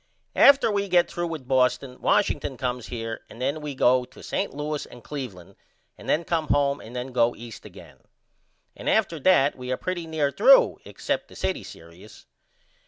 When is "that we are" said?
9.19-9.77